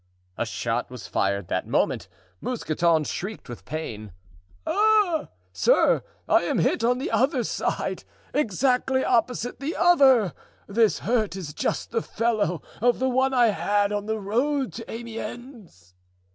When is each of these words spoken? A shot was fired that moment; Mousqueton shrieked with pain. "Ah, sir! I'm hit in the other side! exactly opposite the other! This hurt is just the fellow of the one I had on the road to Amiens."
A 0.35 0.47
shot 0.47 0.89
was 0.89 1.05
fired 1.05 1.47
that 1.49 1.67
moment; 1.67 2.07
Mousqueton 2.41 3.03
shrieked 3.03 3.47
with 3.47 3.65
pain. 3.65 4.11
"Ah, 4.65 5.27
sir! 5.53 6.01
I'm 6.27 6.57
hit 6.57 6.81
in 6.81 6.97
the 6.97 7.11
other 7.11 7.43
side! 7.43 8.03
exactly 8.33 9.05
opposite 9.05 9.59
the 9.59 9.75
other! 9.75 10.33
This 10.65 11.01
hurt 11.01 11.35
is 11.35 11.53
just 11.53 11.91
the 11.91 12.01
fellow 12.01 12.63
of 12.81 12.97
the 12.97 13.09
one 13.09 13.35
I 13.35 13.49
had 13.49 13.91
on 13.91 14.07
the 14.07 14.17
road 14.19 14.73
to 14.73 14.91
Amiens." 14.91 15.93